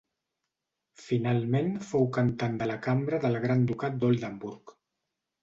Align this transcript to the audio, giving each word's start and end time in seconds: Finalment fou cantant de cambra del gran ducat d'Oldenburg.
Finalment 1.01 1.69
fou 1.89 2.07
cantant 2.15 2.57
de 2.63 2.79
cambra 2.87 3.21
del 3.27 3.39
gran 3.45 3.69
ducat 3.75 4.01
d'Oldenburg. 4.01 4.75